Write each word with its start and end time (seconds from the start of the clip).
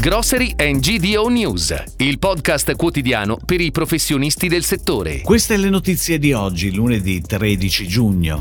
Grocery 0.00 0.54
and 0.58 0.78
GDO 0.78 1.26
News, 1.26 1.74
il 1.96 2.20
podcast 2.20 2.76
quotidiano 2.76 3.36
per 3.44 3.60
i 3.60 3.72
professionisti 3.72 4.46
del 4.46 4.62
settore. 4.62 5.22
Queste 5.22 5.56
le 5.56 5.68
notizie 5.68 6.20
di 6.20 6.32
oggi, 6.32 6.72
lunedì 6.72 7.20
13 7.20 7.88
giugno. 7.88 8.38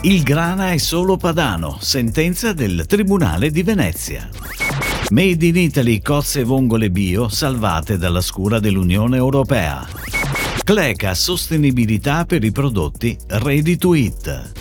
Il 0.00 0.22
grana 0.22 0.70
è 0.70 0.78
solo 0.78 1.18
padano, 1.18 1.76
sentenza 1.78 2.54
del 2.54 2.86
Tribunale 2.86 3.50
di 3.50 3.62
Venezia. 3.62 4.30
Made 5.10 5.44
in 5.44 5.58
Italy 5.58 6.00
cozze 6.00 6.40
e 6.40 6.44
vongole 6.44 6.88
bio 6.88 7.28
salvate 7.28 7.98
dalla 7.98 8.22
scura 8.22 8.58
dell'Unione 8.58 9.18
Europea. 9.18 9.86
Cleca 10.64 11.12
sostenibilità 11.12 12.24
per 12.24 12.42
i 12.42 12.50
prodotti 12.50 13.14
Ready 13.26 13.76
to 13.76 13.94
Eat. 13.94 14.52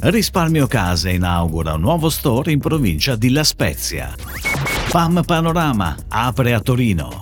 Risparmio 0.00 0.66
Casa 0.66 1.10
inaugura 1.10 1.74
un 1.74 1.80
nuovo 1.80 2.10
store 2.10 2.50
in 2.50 2.58
provincia 2.58 3.14
di 3.14 3.30
La 3.30 3.44
Spezia. 3.44 4.12
PAM 4.92 5.22
Panorama 5.24 5.96
apre 6.10 6.52
a 6.52 6.60
Torino. 6.60 7.21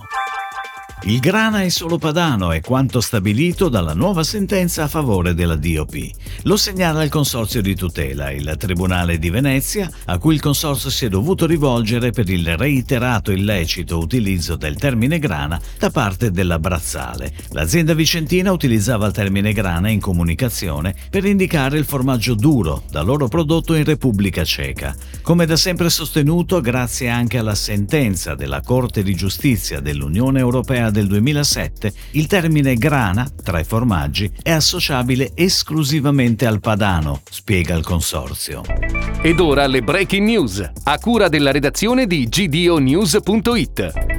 Il 1.05 1.19
grana 1.19 1.63
è 1.63 1.71
solo 1.71 1.97
padano 1.97 2.53
è 2.53 2.61
quanto 2.61 3.01
stabilito 3.01 3.71
dalla 3.71 3.95
nuova 3.95 4.23
sentenza 4.23 4.85
a 4.85 4.89
favore 4.89 5.33
della 5.33 5.57
DOP. 5.57 6.11
Lo 6.43 6.59
segnala 6.59 7.03
il 7.03 7.09
Consorzio 7.09 7.63
di 7.63 7.75
tutela, 7.75 8.31
il 8.31 8.55
Tribunale 8.59 9.19
di 9.19 9.31
Venezia, 9.31 9.91
a 10.05 10.19
cui 10.19 10.35
il 10.35 10.43
Consorzio 10.43 10.91
si 10.91 11.07
è 11.07 11.09
dovuto 11.09 11.47
rivolgere 11.47 12.11
per 12.11 12.29
il 12.29 12.55
reiterato 12.55 13.33
illecito 13.33 13.99
utilizzo 13.99 14.57
del 14.57 14.77
termine 14.77 15.19
grana 15.19 15.59
da 15.79 15.89
parte 15.89 16.31
della 16.31 16.59
Brazzale. 16.59 17.33
L'azienda 17.53 17.95
vicentina 17.95 18.53
utilizzava 18.53 19.07
il 19.07 19.15
termine 19.15 19.55
grana 19.55 19.89
in 19.89 20.01
comunicazione 20.01 20.95
per 21.09 21.25
indicare 21.25 21.79
il 21.79 21.87
formaggio 21.87 22.35
duro 22.35 22.83
da 22.91 23.01
loro 23.01 23.27
prodotto 23.27 23.73
in 23.75 23.85
Repubblica 23.85 24.45
Ceca. 24.45 24.95
Come 25.23 25.47
da 25.47 25.57
sempre 25.57 25.89
sostenuto, 25.89 26.61
grazie 26.61 27.09
anche 27.09 27.39
alla 27.39 27.55
sentenza 27.55 28.35
della 28.35 28.61
Corte 28.61 29.03
di 29.03 29.15
Giustizia 29.15 29.81
dell'Unione 29.81 30.41
Europea 30.41 30.90
del 30.91 31.07
2007, 31.07 31.93
il 32.13 32.27
termine 32.27 32.75
grana, 32.75 33.29
tra 33.43 33.59
i 33.59 33.65
formaggi, 33.65 34.31
è 34.43 34.51
associabile 34.51 35.33
esclusivamente 35.35 36.47
al 36.47 36.61
padano, 36.61 37.23
spiega 37.31 37.75
il 37.75 37.85
consorzio. 37.85 38.63
Ed 39.23 39.41
ora 39.41 39.67
le 39.67 39.83
breaking 39.83 40.27
news, 40.27 40.71
a 40.85 40.99
cura 40.99 41.29
della 41.29 41.51
redazione 41.51 42.07
di 42.07 42.29
gdonews.it. 42.29 44.10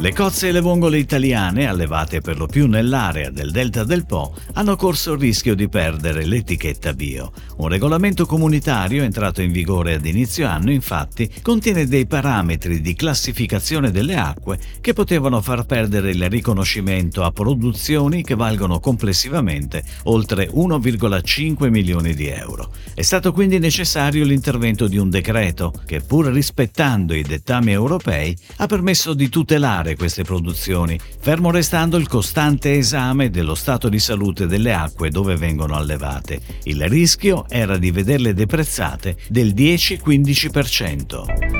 Le 0.00 0.12
cozze 0.12 0.46
e 0.46 0.52
le 0.52 0.60
vongole 0.60 0.96
italiane, 0.96 1.66
allevate 1.66 2.20
per 2.20 2.38
lo 2.38 2.46
più 2.46 2.68
nell'area 2.68 3.30
del 3.30 3.50
delta 3.50 3.82
del 3.82 4.06
Po, 4.06 4.32
hanno 4.52 4.76
corso 4.76 5.14
il 5.14 5.18
rischio 5.18 5.56
di 5.56 5.68
perdere 5.68 6.24
l'etichetta 6.24 6.92
bio. 6.92 7.32
Un 7.56 7.66
regolamento 7.66 8.24
comunitario 8.24 9.02
entrato 9.02 9.42
in 9.42 9.50
vigore 9.50 9.94
ad 9.94 10.06
inizio 10.06 10.46
anno, 10.46 10.70
infatti, 10.70 11.28
contiene 11.42 11.88
dei 11.88 12.06
parametri 12.06 12.80
di 12.80 12.94
classificazione 12.94 13.90
delle 13.90 14.14
acque 14.14 14.60
che 14.80 14.92
potevano 14.92 15.40
far 15.40 15.66
perdere 15.66 16.10
il 16.10 16.30
riconoscimento 16.30 17.24
a 17.24 17.32
produzioni 17.32 18.22
che 18.22 18.36
valgono 18.36 18.78
complessivamente 18.78 19.82
oltre 20.04 20.48
1,5 20.48 21.68
milioni 21.70 22.14
di 22.14 22.28
euro. 22.28 22.70
È 22.94 23.02
stato 23.02 23.32
quindi 23.32 23.58
necessario 23.58 24.24
l'intervento 24.24 24.86
di 24.86 24.96
un 24.96 25.10
decreto 25.10 25.72
che, 25.84 26.02
pur 26.02 26.26
rispettando 26.26 27.14
i 27.14 27.22
dettami 27.22 27.72
europei, 27.72 28.36
ha 28.58 28.66
permesso 28.66 29.12
di 29.12 29.28
tutelare 29.28 29.87
realizzare 29.88 29.96
queste 29.96 30.24
produzioni, 30.24 30.98
fermo 31.20 31.50
restando 31.50 31.96
il 31.96 32.08
costante 32.08 32.76
esame 32.76 33.30
dello 33.30 33.54
stato 33.54 33.88
di 33.88 33.98
salute 33.98 34.46
delle 34.46 34.74
acque 34.74 35.10
dove 35.10 35.36
vengono 35.36 35.76
allevate. 35.76 36.40
Il 36.64 36.86
rischio 36.88 37.46
era 37.48 37.78
di 37.78 37.90
vederle 37.90 38.34
deprezzate 38.34 39.16
del 39.28 39.54
10-15%. 39.54 41.57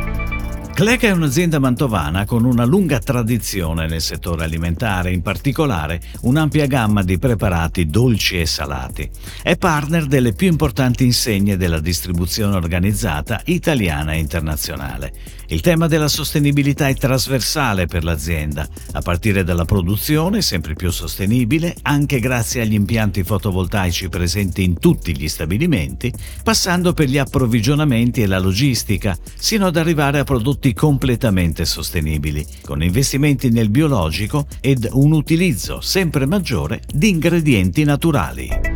Cleca 0.79 1.09
è 1.09 1.11
un'azienda 1.11 1.59
mantovana 1.59 2.25
con 2.25 2.45
una 2.45 2.65
lunga 2.65 3.01
tradizione 3.01 3.89
nel 3.89 4.01
settore 4.01 4.45
alimentare, 4.45 5.11
in 5.11 5.23
particolare 5.23 6.01
un'ampia 6.21 6.67
gamma 6.67 7.03
di 7.03 7.19
preparati 7.19 7.87
dolci 7.87 8.39
e 8.39 8.47
salati. 8.47 9.11
È 9.43 9.57
partner 9.57 10.07
delle 10.07 10.35
più 10.35 10.47
importanti 10.47 11.03
insegne 11.03 11.57
della 11.57 11.81
distribuzione 11.81 12.55
organizzata 12.55 13.41
italiana 13.47 14.13
e 14.13 14.19
internazionale. 14.19 15.13
Il 15.49 15.63
tema 15.63 15.89
della 15.89 16.07
sostenibilità 16.07 16.87
è 16.87 16.95
trasversale 16.95 17.87
per 17.87 18.05
l'azienda, 18.05 18.69
a 18.93 19.01
partire 19.01 19.43
dalla 19.43 19.65
produzione, 19.65 20.43
sempre 20.43 20.75
più 20.75 20.93
sostenibile, 20.93 21.75
anche 21.83 22.21
grazie 22.21 22.61
agli 22.61 22.75
impianti 22.75 23.25
fotovoltaici 23.25 24.09
presenti 24.11 24.63
in 24.63 24.79
tutti 24.79 25.17
gli 25.17 25.27
stabilimenti, 25.27 26.13
passando 26.45 26.93
per 26.93 27.09
gli 27.09 27.19
approvvigionamenti 27.19 28.23
e 28.23 28.27
la 28.27 28.39
logistica, 28.39 29.17
sino 29.37 29.67
ad 29.67 29.77
arrivare 29.77 30.21
a 30.21 30.25
prodotti 30.25 30.68
prodotti 30.69 30.73
completamente 30.75 31.65
sostenibili, 31.65 32.47
con 32.63 32.83
investimenti 32.83 33.51
nel 33.51 33.71
biologico 33.71 34.47
ed 34.61 34.89
un 34.93 35.13
utilizzo 35.13 35.81
sempre 35.81 36.27
maggiore 36.27 36.83
di 36.93 37.09
ingredienti 37.09 37.85
naturali. 37.85 38.68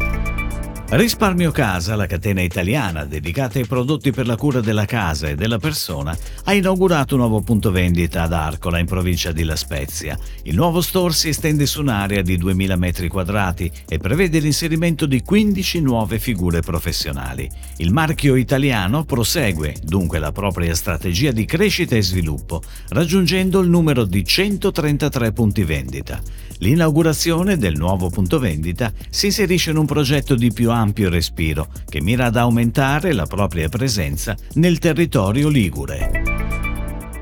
Risparmio 0.95 1.53
Casa, 1.53 1.97
la 1.97 2.05
catena 2.05 2.43
italiana 2.43 3.07
dedicata 3.07 3.59
ai 3.59 3.65
prodotti 3.65 4.11
per 4.11 4.27
la 4.27 4.37
cura 4.37 4.61
della 4.61 4.85
casa 4.85 5.27
e 5.27 5.35
della 5.35 5.57
persona, 5.57 6.15
ha 6.45 6.53
inaugurato 6.53 7.15
un 7.15 7.23
nuovo 7.23 7.41
punto 7.41 7.71
vendita 7.71 8.25
ad 8.25 8.35
Arcola 8.35 8.79
in 8.79 8.85
provincia 8.85 9.33
di 9.33 9.43
La 9.45 9.57
Spezia. 9.57 10.19
Il 10.43 10.55
nuovo 10.55 10.83
store 10.83 11.15
si 11.15 11.31
estende 11.31 11.65
su 11.65 11.81
un'area 11.81 12.21
di 12.21 12.37
2000 12.37 12.77
m2 12.77 13.71
e 13.89 13.97
prevede 13.97 14.39
l'inserimento 14.39 15.07
di 15.07 15.23
15 15.23 15.81
nuove 15.81 16.19
figure 16.19 16.61
professionali. 16.61 17.49
Il 17.79 17.91
marchio 17.91 18.35
italiano 18.35 19.05
prosegue 19.05 19.77
dunque 19.83 20.19
la 20.19 20.31
propria 20.31 20.75
strategia 20.75 21.33
di 21.33 21.47
crescita 21.47 21.97
e 21.97 22.03
sviluppo, 22.03 22.61
raggiungendo 22.91 23.61
il 23.61 23.71
numero 23.71 24.05
di 24.05 24.23
133 24.23 25.33
punti 25.33 25.65
vendita. 25.65 26.21
L'inaugurazione 26.59 27.57
del 27.57 27.77
nuovo 27.77 28.09
punto 28.09 28.39
vendita 28.39 28.93
si 29.09 29.27
inserisce 29.27 29.71
in 29.71 29.79
un 29.79 29.87
progetto 29.87 30.37
di 30.37 30.53
più 30.53 30.71
ampio 30.71 30.81
respiro 31.09 31.69
che 31.88 32.00
mira 32.00 32.26
ad 32.26 32.37
aumentare 32.37 33.12
la 33.12 33.26
propria 33.26 33.69
presenza 33.69 34.34
nel 34.54 34.78
territorio 34.78 35.48
ligure. 35.48 36.22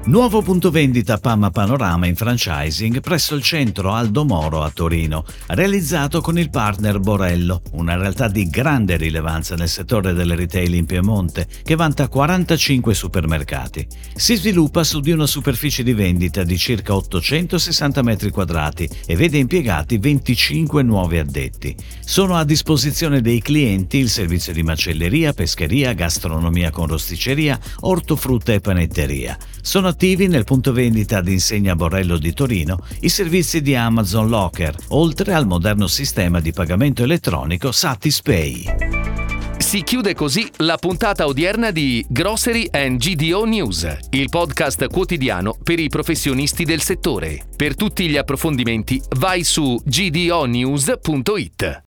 Nuovo 0.02 0.40
punto 0.40 0.70
vendita 0.70 1.18
Pama 1.18 1.50
Panorama 1.50 2.06
in 2.06 2.16
franchising 2.16 3.00
presso 3.00 3.34
il 3.34 3.42
centro 3.42 3.92
Aldo 3.92 4.24
Moro 4.24 4.62
a 4.62 4.70
Torino, 4.70 5.26
realizzato 5.48 6.22
con 6.22 6.38
il 6.38 6.48
partner 6.48 6.98
Borello, 6.98 7.60
una 7.72 7.96
realtà 7.96 8.26
di 8.26 8.48
grande 8.48 8.96
rilevanza 8.96 9.56
nel 9.56 9.68
settore 9.68 10.14
del 10.14 10.34
retail 10.34 10.74
in 10.74 10.86
Piemonte, 10.86 11.46
che 11.62 11.76
vanta 11.76 12.08
45 12.08 12.94
supermercati. 12.94 13.86
Si 14.14 14.36
sviluppa 14.36 14.84
su 14.84 15.00
di 15.00 15.10
una 15.10 15.26
superficie 15.26 15.82
di 15.82 15.92
vendita 15.92 16.44
di 16.44 16.56
circa 16.56 16.94
860 16.94 18.00
m2 18.00 18.90
e 19.06 19.16
vede 19.16 19.36
impiegati 19.36 19.98
25 19.98 20.82
nuovi 20.82 21.18
addetti. 21.18 21.76
Sono 22.00 22.36
a 22.36 22.44
disposizione 22.44 23.20
dei 23.20 23.42
clienti 23.42 23.98
il 23.98 24.08
servizio 24.08 24.54
di 24.54 24.62
macelleria, 24.62 25.34
pescheria, 25.34 25.92
gastronomia 25.92 26.70
con 26.70 26.86
rosticceria, 26.86 27.60
ortofrutta 27.80 28.54
e 28.54 28.60
panetteria. 28.60 29.36
Sono 29.62 29.88
attivi 29.88 30.26
nel 30.26 30.44
punto 30.44 30.72
vendita 30.72 31.20
di 31.20 31.32
insegna 31.32 31.74
Borrello 31.74 32.18
di 32.18 32.32
Torino 32.32 32.78
i 33.00 33.08
servizi 33.08 33.60
di 33.60 33.74
Amazon 33.74 34.28
Locker, 34.28 34.74
oltre 34.88 35.34
al 35.34 35.46
moderno 35.46 35.86
sistema 35.86 36.40
di 36.40 36.52
pagamento 36.52 37.02
elettronico 37.02 37.72
Satispay. 37.72 38.64
Si 39.58 39.82
chiude 39.82 40.14
così 40.14 40.50
la 40.56 40.78
puntata 40.78 41.26
odierna 41.26 41.70
di 41.70 42.04
Grocery 42.08 42.66
and 42.72 42.98
GDO 42.98 43.44
News, 43.44 43.86
il 44.10 44.28
podcast 44.28 44.88
quotidiano 44.88 45.56
per 45.62 45.78
i 45.78 45.88
professionisti 45.88 46.64
del 46.64 46.80
settore. 46.80 47.44
Per 47.54 47.76
tutti 47.76 48.08
gli 48.08 48.16
approfondimenti 48.16 49.00
vai 49.18 49.44
su 49.44 49.78
gdonews.it. 49.84 51.78